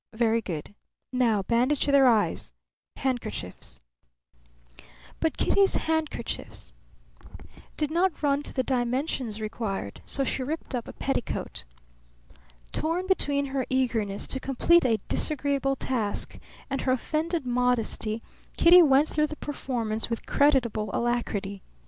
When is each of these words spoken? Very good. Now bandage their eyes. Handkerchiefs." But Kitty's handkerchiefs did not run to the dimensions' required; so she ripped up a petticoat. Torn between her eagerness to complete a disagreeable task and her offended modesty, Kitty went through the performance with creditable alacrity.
Very 0.13 0.41
good. 0.41 0.73
Now 1.13 1.43
bandage 1.43 1.85
their 1.85 2.07
eyes. 2.07 2.53
Handkerchiefs." 2.95 3.79
But 5.19 5.37
Kitty's 5.37 5.75
handkerchiefs 5.75 6.73
did 7.77 7.91
not 7.91 8.23
run 8.23 8.41
to 8.41 8.51
the 8.51 8.63
dimensions' 8.63 9.39
required; 9.39 10.01
so 10.07 10.23
she 10.23 10.41
ripped 10.41 10.73
up 10.73 10.87
a 10.87 10.93
petticoat. 10.93 11.65
Torn 12.71 13.05
between 13.05 13.45
her 13.53 13.67
eagerness 13.69 14.25
to 14.29 14.39
complete 14.39 14.85
a 14.85 14.97
disagreeable 15.07 15.75
task 15.75 16.39
and 16.67 16.81
her 16.81 16.93
offended 16.93 17.45
modesty, 17.45 18.23
Kitty 18.57 18.81
went 18.81 19.07
through 19.07 19.27
the 19.27 19.35
performance 19.35 20.09
with 20.09 20.25
creditable 20.25 20.89
alacrity. 20.93 21.61